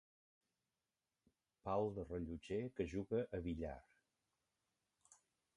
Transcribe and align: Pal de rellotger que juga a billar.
Pal 1.69 1.93
de 1.99 2.07
rellotger 2.13 2.59
que 2.79 2.89
juga 2.97 3.23
a 3.39 3.43
billar. 3.49 3.77